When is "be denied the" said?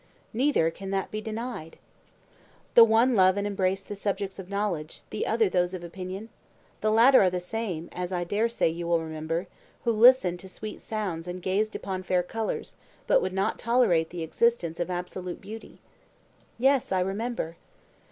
1.11-2.83